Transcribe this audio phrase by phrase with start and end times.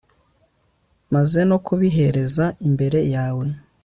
[1.13, 3.45] maze no kurihereza imbere yawe